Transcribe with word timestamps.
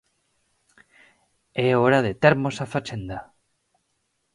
É 1.65 1.67
hora 1.81 1.99
de 2.05 2.13
termos 2.23 2.55
a 2.63 2.65
fachenda. 2.73 3.19